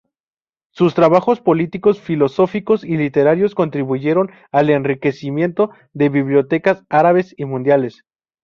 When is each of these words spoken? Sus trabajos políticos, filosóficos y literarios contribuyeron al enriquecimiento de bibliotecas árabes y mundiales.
Sus 0.71 0.95
trabajos 0.95 1.41
políticos, 1.41 2.01
filosóficos 2.01 2.83
y 2.83 2.97
literarios 2.97 3.53
contribuyeron 3.53 4.31
al 4.51 4.71
enriquecimiento 4.71 5.69
de 5.93 6.09
bibliotecas 6.09 6.83
árabes 6.89 7.35
y 7.37 7.45
mundiales. 7.45 8.03